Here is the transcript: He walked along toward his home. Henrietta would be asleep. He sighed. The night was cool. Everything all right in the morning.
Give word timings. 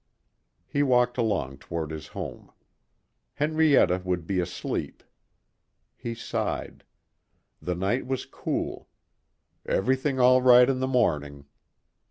He 0.65 0.81
walked 0.81 1.19
along 1.19 1.59
toward 1.59 1.91
his 1.91 2.07
home. 2.07 2.51
Henrietta 3.33 4.01
would 4.03 4.25
be 4.25 4.39
asleep. 4.39 5.03
He 5.95 6.15
sighed. 6.15 6.83
The 7.61 7.75
night 7.75 8.07
was 8.07 8.25
cool. 8.25 8.89
Everything 9.63 10.19
all 10.19 10.41
right 10.41 10.67
in 10.67 10.79
the 10.79 10.87
morning. 10.87 11.45